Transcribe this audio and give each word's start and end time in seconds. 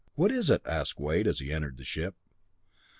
What 0.15 0.31
is 0.31 0.49
it?" 0.49 0.63
asked 0.65 0.99
Wade 0.99 1.27
as 1.27 1.37
he 1.37 1.53
entered 1.53 1.77
the 1.77 1.83
ship. 1.83 2.15